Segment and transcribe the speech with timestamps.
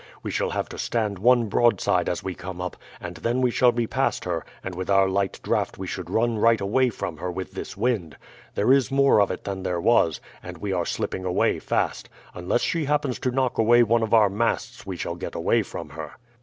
[0.23, 3.71] We shall have to stand one broadside as we come up, and then we shall
[3.71, 7.31] be past her, and with our light draught we should run right away from her
[7.31, 8.17] with this wind.
[8.55, 12.09] There is more of it than there was, and we are slipping away fast.
[12.33, 15.89] Unless she happens to knock away one of our masts we shall get away from
[15.89, 16.13] her."